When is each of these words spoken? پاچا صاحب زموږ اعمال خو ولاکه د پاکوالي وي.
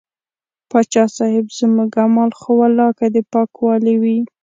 پاچا 0.69 1.03
صاحب 1.17 1.45
زموږ 1.57 1.89
اعمال 2.03 2.31
خو 2.39 2.49
ولاکه 2.61 3.05
د 3.15 3.17
پاکوالي 3.33 3.95
وي. 4.01 4.17